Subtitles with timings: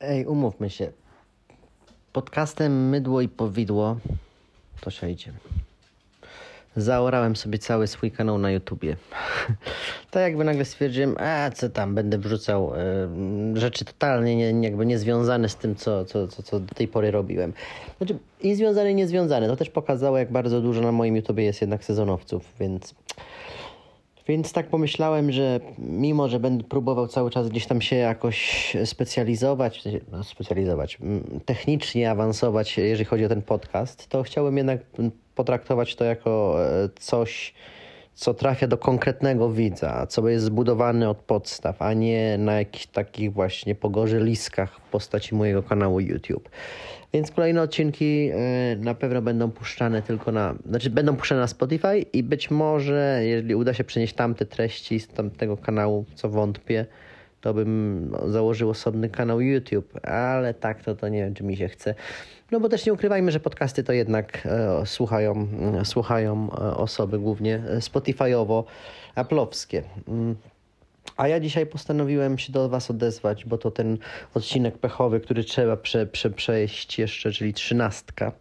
[0.00, 0.92] Ej, umówmy się.
[2.12, 3.96] Podcastem Mydło i Powidło
[4.80, 5.32] to szejdzie.
[6.76, 8.96] Zaorałem sobie cały swój kanał na YouTubie.
[10.10, 12.72] tak jakby nagle stwierdziłem, a co tam, będę wrzucał
[13.54, 17.10] y, rzeczy totalnie nie, jakby niezwiązane z tym, co, co, co, co do tej pory
[17.10, 17.52] robiłem.
[17.98, 19.48] Znaczy, i związane, i niezwiązane.
[19.48, 22.94] To też pokazało, jak bardzo dużo na moim YouTubie jest jednak sezonowców, więc
[24.28, 29.82] więc tak pomyślałem, że mimo, że będę próbował cały czas gdzieś tam się jakoś specjalizować,
[30.12, 30.98] no specjalizować,
[31.44, 34.80] technicznie awansować, jeżeli chodzi o ten podcast, to chciałbym jednak
[35.34, 37.54] potraktować to jako e, coś,
[38.18, 43.32] co trafia do konkretnego widza, co jest zbudowane od podstaw, a nie na jakichś takich
[43.32, 43.76] właśnie
[44.12, 46.48] liskach w postaci mojego kanału YouTube.
[47.12, 51.98] Więc kolejne odcinki e, na pewno będą puszczane tylko na, znaczy będą puszczane na Spotify
[52.12, 56.86] i być może, jeżeli uda się przenieść tamte treści z tamtego kanału, co wątpię,
[57.40, 61.68] to bym założył osobny kanał YouTube, ale tak to, to nie wiem, czy mi się
[61.68, 61.94] chce.
[62.50, 65.48] No bo też nie ukrywajmy, że podcasty to jednak e, słuchają,
[65.80, 68.64] e, słuchają e, osoby głównie Spotify'owo,
[69.14, 69.82] aplowskie.
[70.08, 70.36] Mm.
[71.16, 73.98] A ja dzisiaj postanowiłem się do Was odezwać, bo to ten
[74.34, 78.32] odcinek pechowy, który trzeba prze, prze, przejść jeszcze, czyli trzynastka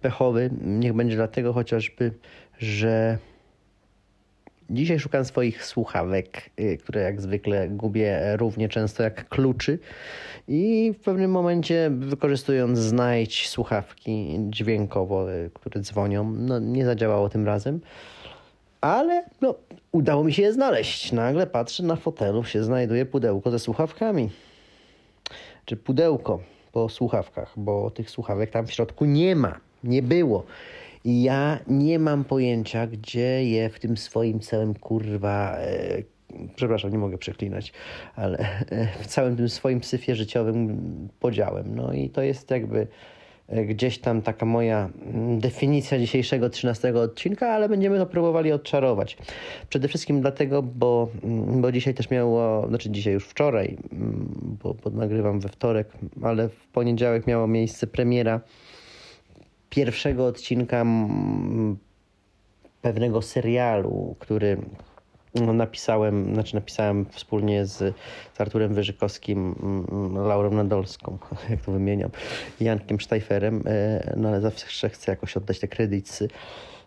[0.00, 0.50] pechowy.
[0.60, 2.12] Niech będzie dlatego chociażby,
[2.58, 3.18] że
[4.70, 9.78] dzisiaj szukam swoich słuchawek, y, które jak zwykle gubię równie często jak kluczy.
[10.48, 17.46] I w pewnym momencie, wykorzystując znajdź słuchawki dźwiękowo, y, które dzwonią, no nie zadziałało tym
[17.46, 17.80] razem
[18.80, 19.54] ale no,
[19.92, 21.12] udało mi się je znaleźć.
[21.12, 24.30] Nagle patrzę, na fotelu się znajduje pudełko ze słuchawkami.
[25.64, 26.40] Czy pudełko
[26.72, 30.44] po słuchawkach, bo tych słuchawek tam w środku nie ma, nie było.
[31.04, 35.56] Ja nie mam pojęcia, gdzie je w tym swoim całym kurwa.
[35.58, 36.02] E,
[36.56, 37.72] przepraszam, nie mogę przeklinać,
[38.16, 40.78] ale e, w całym tym swoim syfie życiowym
[41.20, 41.74] podziałem.
[41.74, 42.86] No i to jest jakby
[43.48, 49.16] E, gdzieś tam taka moja mm, definicja dzisiejszego 13 odcinka, ale będziemy to próbowali odczarować.
[49.68, 54.28] Przede wszystkim dlatego, bo, mm, bo dzisiaj też miało, znaczy dzisiaj już wczoraj, mm,
[54.62, 55.88] bo, bo nagrywam we wtorek,
[56.22, 58.40] ale w poniedziałek miała miejsce premiera
[59.70, 60.84] pierwszego odcinka
[62.82, 64.56] pewnego serialu, który
[65.34, 67.76] no, napisałem, znaczy napisałem wspólnie z,
[68.34, 69.54] z Arturem Wyżykowskim,
[69.92, 71.18] mm, Laurą Nadolską,
[71.50, 72.10] jak to wymieniam,
[72.60, 76.28] Jankiem Sztajferem, e, no ale zawsze chcę jakoś oddać te kredyty.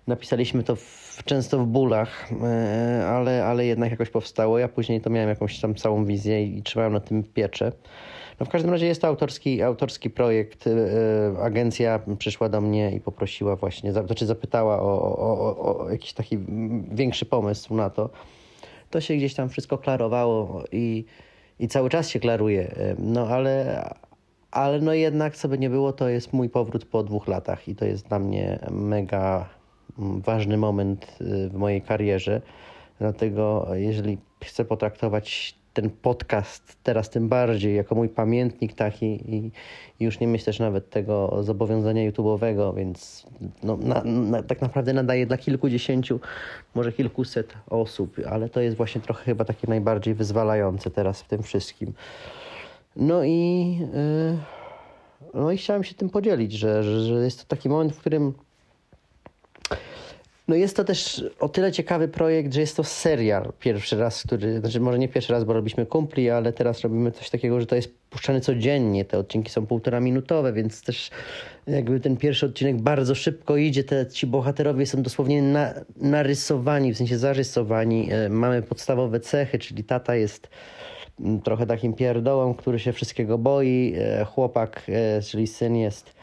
[0.07, 4.59] Napisaliśmy to w, często w bólach, e, ale, ale jednak jakoś powstało.
[4.59, 7.71] Ja później to miałem jakąś tam całą wizję i, i trzymałem na tym pieczę.
[8.41, 10.67] No w każdym razie jest to autorski, autorski projekt.
[10.67, 16.37] E, agencja przyszła do mnie i poprosiła właśnie, znaczy zapytała o, o, o, jakiś taki
[16.91, 18.09] większy pomysł na to
[18.91, 21.05] to się gdzieś tam wszystko klarowało i,
[21.59, 22.75] i cały czas się klaruje.
[22.99, 23.83] No ale,
[24.51, 27.75] ale no jednak, co by nie było, to jest mój powrót po dwóch latach i
[27.75, 29.49] to jest dla mnie mega
[29.99, 32.41] mm, ważny moment y, w mojej karierze.
[32.99, 39.51] Dlatego, jeżeli chcę potraktować ten podcast teraz tym bardziej jako mój pamiętnik taki i,
[39.99, 43.27] już nie myślę też nawet tego zobowiązania YouTube'owego, więc
[43.63, 46.19] no, na, na, tak naprawdę nadaje dla kilkudziesięciu,
[46.75, 51.43] może kilkuset osób, ale to jest właśnie trochę chyba takie najbardziej wyzwalające teraz w tym
[51.43, 51.93] wszystkim.
[52.95, 54.37] No i, yy,
[55.33, 58.33] no i chciałem się tym podzielić, że, że, że jest to taki moment, w którym
[60.51, 64.59] no jest to też o tyle ciekawy projekt, że jest to serial pierwszy raz, który,
[64.59, 67.75] znaczy może nie pierwszy raz, bo robiliśmy kumpli, ale teraz robimy coś takiego, że to
[67.75, 69.05] jest puszczane codziennie.
[69.05, 71.09] Te odcinki są półtora minutowe, więc też
[71.67, 73.83] jakby ten pierwszy odcinek bardzo szybko idzie.
[73.83, 78.09] Te, ci bohaterowie są dosłownie na, narysowani, w sensie zarysowani.
[78.11, 80.49] E, mamy podstawowe cechy, czyli tata jest
[81.19, 83.93] mm, trochę takim pierdołem, który się wszystkiego boi.
[83.97, 86.20] E, chłopak, e, czyli syn jest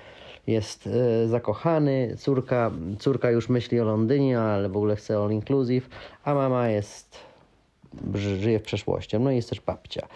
[0.48, 5.88] jest e, zakochany, córka, córka już myśli o Londynie, ale w ogóle chce all inclusive,
[6.24, 7.18] a mama jest
[8.14, 9.18] żyje w przeszłości.
[9.18, 10.06] No i jest też babcia.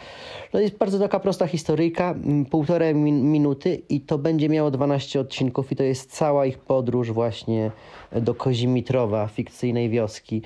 [0.53, 2.15] No jest bardzo taka prosta historyjka,
[2.50, 7.12] półtorej min minuty i to będzie miało 12 odcinków i to jest cała ich podróż
[7.12, 7.71] właśnie
[8.12, 10.42] do Kozimitrowa, fikcyjnej wioski.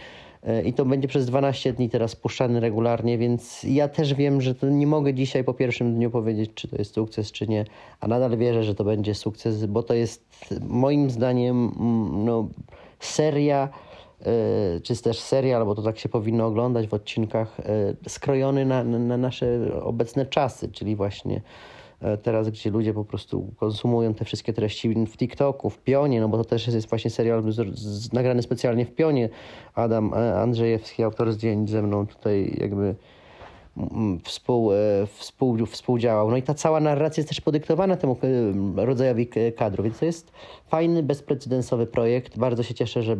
[0.64, 4.68] I to będzie przez 12 dni teraz puszczany regularnie, więc ja też wiem, że to
[4.68, 7.64] nie mogę dzisiaj po pierwszym dniu powiedzieć, czy to jest sukces, czy nie,
[8.00, 10.24] a nadal wierzę, że to będzie sukces, bo to jest
[10.68, 11.72] moim zdaniem
[12.24, 12.48] no,
[13.00, 13.68] seria,
[14.20, 18.84] e, czy też serial, bo to tak się powinno oglądać w odcinkach, e, skrojony na,
[18.84, 21.75] na nasze obecne czasy, czyli właśnie E,
[22.22, 26.36] teraz, gdzie ludzie po prostu konsumują te wszystkie treści w TikToku, w Pionie, no bo
[26.36, 29.28] to też jest właśnie serial z, z, nagrany specjalnie w Pionie.
[29.74, 32.94] Adam e, Andrzejewski, autor zdjęć ze mną tutaj jakby
[33.76, 34.76] mm, współ, e,
[35.06, 36.30] współ, współdziałał.
[36.30, 38.16] No i ta cała narracja jest też podyktowana temu
[38.78, 40.32] e, rodzajowi kadru, więc to jest
[40.68, 42.38] fajny, bezprecedensowy projekt.
[42.38, 43.16] Bardzo się cieszę, że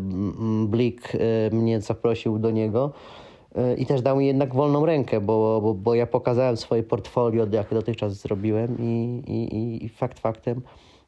[0.66, 1.12] Blik
[1.52, 2.92] mnie zaprosił do niego
[3.78, 7.74] i też dał mi jednak wolną rękę, bo, bo, bo ja pokazałem swoje portfolio, jakie
[7.74, 10.62] dotychczas zrobiłem i, i, i fakt faktem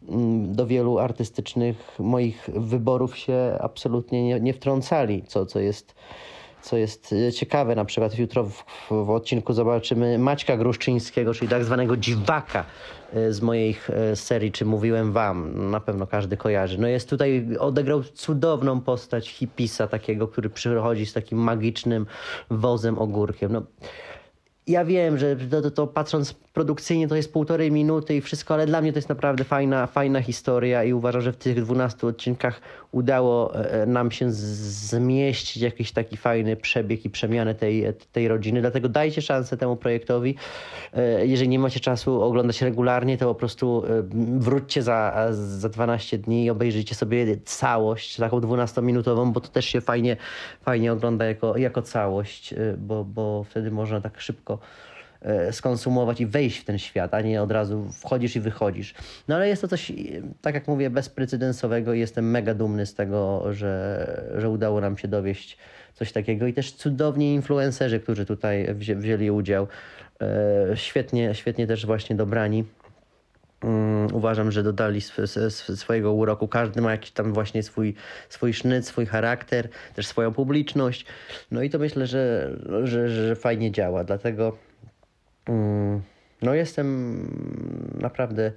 [0.09, 5.95] Mm, do wielu artystycznych moich wyborów się absolutnie nie, nie wtrącali, co, co, jest,
[6.63, 7.75] co jest e, ciekawe.
[7.75, 12.65] Na przykład jutro w, w odcinku zobaczymy Maćka Gruszczyńskiego, czyli tak zwanego dziwaka
[13.13, 13.77] e, z mojej
[14.15, 16.79] serii, czy mówiłem wam, na pewno każdy kojarzy.
[16.79, 22.07] No jest tutaj, odegrał cudowną postać hipisa takiego, który przychodzi z takim magicznym
[22.51, 23.53] wozem ogórkiem.
[23.53, 23.63] No,
[24.69, 28.67] ja wiem, że to, to, to, patrząc produkcyjnie to jest półtorej minuty i wszystko, ale
[28.67, 32.61] dla mnie to jest naprawdę fajna, fajna historia i uważam, że w tych 12 odcinkach
[32.93, 38.61] udało e, nam się zmieścić jakiś taki fajny przebieg i przemianę tej, tej rodziny.
[38.61, 40.35] Dlatego dajcie szansę temu projektowi.
[40.93, 44.03] E, jeżeli nie macie czasu oglądać regularnie, to po prostu e,
[44.39, 49.81] wróćcie za, za 12 dni i obejrzyjcie sobie całość, taką 12-minutową, bo to też się
[49.81, 50.17] fajnie,
[50.63, 54.59] fajnie ogląda jako, jako całość, bo, bo wtedy można tak szybko
[55.08, 55.08] E,
[55.51, 58.95] skonsumować i wejść w ten świat, a nie od razu wchodzisz i wychodzisz.
[59.29, 59.93] No ale jest to coś,
[60.43, 65.09] tak jak mówię, bezprecedensowego i jestem mega dumny z tego, że, że udało nam się
[65.09, 65.59] dowieść
[65.95, 69.67] coś takiego i też cudowni influencerzy, którzy tutaj wzię, wzięli udział.
[70.21, 72.65] E, świetnie, świetnie też właśnie dobrani.
[73.63, 76.49] Um, uważam, że dodali sw sw swojego uroku.
[76.49, 77.95] Każdy ma jakiś tam właśnie swój,
[78.29, 81.07] swój sznyt, swój charakter, też swoją publiczność.
[81.51, 82.51] No i to myślę, że,
[82.85, 84.05] że, że fajnie działa.
[84.05, 84.68] Dlatego Mm,
[86.43, 87.19] no jestem
[88.01, 88.53] naprawdę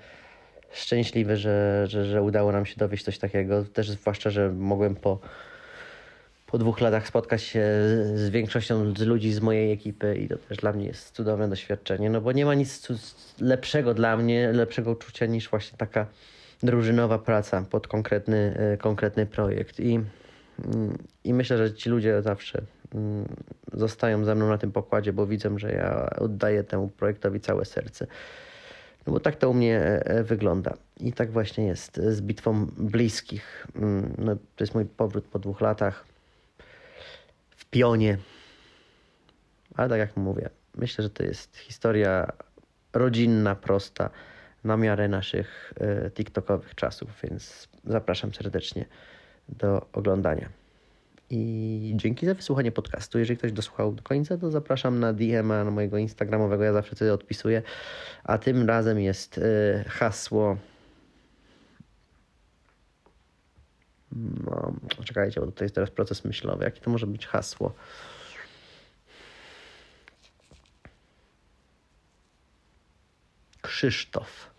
[0.71, 3.63] szczęśliwy, że, że, że udało nam się dowieść coś takiego.
[3.63, 5.19] Też zwłaszcza, że mogłem po,
[6.47, 7.65] po dwóch latach spotkać się
[8.15, 12.09] z większością z ludzi z mojej ekipy i to też dla mnie jest cudowne doświadczenie,
[12.09, 12.88] no bo nie ma nic
[13.41, 16.05] lepszego dla mnie, lepszego uczucia niż właśnie taka
[16.63, 19.79] drużynowa praca pod konkretny, e, konkretny projekt.
[19.79, 19.93] I,
[20.65, 22.80] mm, I myślę, że ci ludzie zawsze Mm,
[23.73, 28.07] zostają ze mną na tym pokładzie, bo widzę, że ja oddaję temu projektowi całe serce.
[29.07, 30.73] No bo tak to u mnie e, e, wygląda.
[30.99, 33.67] I tak właśnie jest z bitwą bliskich.
[33.75, 36.05] Mm, no, to jest mój powrót po dwóch latach
[37.49, 38.17] w pionie.
[39.75, 42.31] Ale tak jak mówię, myślę, że to jest historia
[42.93, 44.09] rodzinna, prosta,
[44.63, 48.85] na miarę naszych e, TikTokowych czasów, więc zapraszam serdecznie
[49.49, 50.60] do oglądania.
[51.33, 53.19] I dzięki za wysłuchanie podcastu.
[53.19, 56.63] Jeżeli ktoś dosłuchał do końca, to zapraszam na DM-a na mojego Instagramowego.
[56.63, 57.61] Ja zawsze wtedy odpisuję.
[58.23, 60.57] A tym razem jest y, hasło.
[64.45, 64.73] No,
[65.03, 66.63] czekajcie, bo to jest teraz proces myślowy.
[66.63, 67.73] Jakie to może być hasło?
[73.61, 74.51] Krzysztof.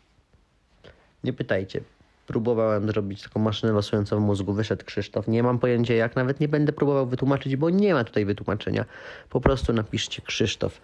[1.25, 1.81] Nie pytajcie
[2.27, 4.53] próbowałem zrobić taką maszynę losującą w mózgu.
[4.53, 5.29] Wyszedł Krzysztof.
[5.29, 8.85] Nie mam pojęcia jak, nawet nie będę próbował wytłumaczyć, bo nie ma tutaj wytłumaczenia.
[9.31, 10.81] Po prostu napiszcie Krzysztof,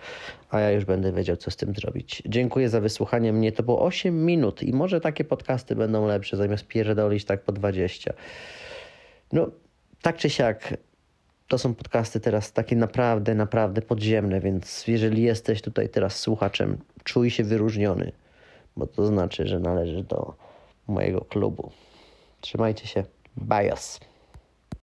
[0.50, 2.22] a ja już będę wiedział, co z tym zrobić.
[2.26, 3.52] Dziękuję za wysłuchanie mnie.
[3.52, 8.12] To było 8 minut i może takie podcasty będą lepsze, zamiast pierdolić tak po 20.
[9.32, 9.50] No,
[10.02, 10.76] tak czy siak,
[11.48, 17.30] to są podcasty teraz takie naprawdę, naprawdę podziemne, więc jeżeli jesteś tutaj teraz słuchaczem, czuj
[17.30, 18.12] się wyróżniony,
[18.76, 20.47] bo to znaczy, że należysz do
[20.88, 21.70] mojego klubu.
[22.40, 23.04] Trzymajcie się.
[23.36, 24.00] Bios.